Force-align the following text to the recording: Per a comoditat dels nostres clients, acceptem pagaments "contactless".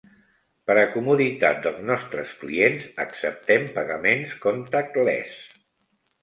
Per 0.69 0.75
a 0.83 0.85
comoditat 0.93 1.59
dels 1.65 1.83
nostres 1.89 2.31
clients, 2.43 2.87
acceptem 3.05 3.69
pagaments 3.77 4.33
"contactless". 4.47 5.39